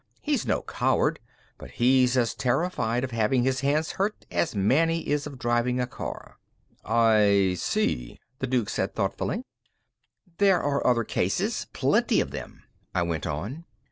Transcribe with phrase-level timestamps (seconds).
[0.23, 1.19] He's no coward.
[1.59, 5.85] But he's as terrified of having his hands hurt as Manny is of driving a
[5.85, 6.39] car."
[6.83, 9.43] "I see" the Duke said thoughtfully.
[10.39, 12.63] "There are other cases, plenty of them,"
[12.95, 13.65] I went on.